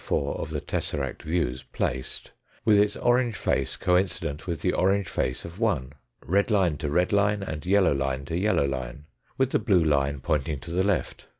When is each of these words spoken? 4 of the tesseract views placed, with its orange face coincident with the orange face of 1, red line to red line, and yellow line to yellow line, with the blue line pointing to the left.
4 0.03 0.37
of 0.39 0.49
the 0.49 0.61
tesseract 0.61 1.21
views 1.21 1.61
placed, 1.61 2.31
with 2.65 2.79
its 2.79 2.95
orange 2.95 3.35
face 3.35 3.75
coincident 3.75 4.47
with 4.47 4.61
the 4.61 4.73
orange 4.73 5.07
face 5.07 5.45
of 5.45 5.59
1, 5.59 5.93
red 6.25 6.49
line 6.49 6.75
to 6.77 6.89
red 6.89 7.13
line, 7.13 7.43
and 7.43 7.63
yellow 7.67 7.93
line 7.93 8.25
to 8.25 8.35
yellow 8.35 8.65
line, 8.65 9.05
with 9.37 9.51
the 9.51 9.59
blue 9.59 9.83
line 9.83 10.19
pointing 10.19 10.59
to 10.61 10.71
the 10.71 10.81
left. 10.81 11.27